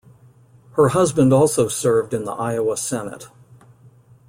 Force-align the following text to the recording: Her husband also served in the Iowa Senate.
Her 0.71 0.87
husband 0.87 1.31
also 1.31 1.67
served 1.67 2.11
in 2.15 2.25
the 2.25 2.31
Iowa 2.31 2.75
Senate. 2.75 3.27